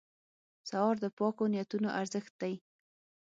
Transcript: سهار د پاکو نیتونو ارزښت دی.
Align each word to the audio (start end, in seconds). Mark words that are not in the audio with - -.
سهار 0.69 0.95
د 1.03 1.05
پاکو 1.17 1.43
نیتونو 1.53 1.89
ارزښت 1.99 2.33
دی. 2.41 2.53